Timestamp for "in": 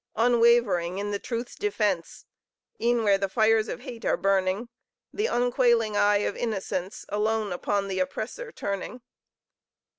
0.97-1.11